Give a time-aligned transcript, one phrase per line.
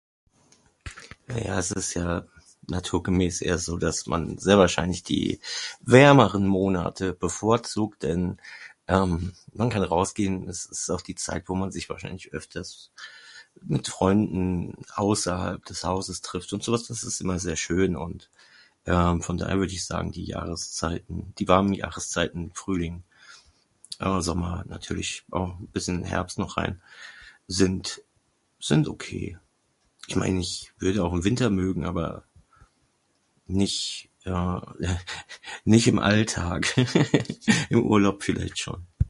[1.27, 2.25] Naja, es ist ja
[2.67, 5.39] naturgemäß eher so, dass man sehr wahrscheinlich die
[5.81, 11.71] wärmeren Monate bevorzugt, denn..ähm..man kann raus gehen und es ist auch die Zeit, wo man
[11.71, 12.91] sich wahrscheinlich öfters
[13.63, 16.87] mit Freunden außerhalb des Hauses trifft und sowas.
[16.87, 17.95] Das ist immer sehr schön
[18.85, 23.03] ..Von daher würd' ich sagen die Jahreszeiten, die warmen Jahreszeiten: Frühling,
[23.99, 28.01] Sommer und natürlich auch bisschen Herbst noch rein...sind
[28.59, 32.23] ..sind Okey..ich mein' ich würde auch den Winter mögen, aber
[33.47, 34.31] nicht äh...
[35.65, 36.75] nicht im Alltag
[37.69, 38.91] ..im Urlaub vielleicht schon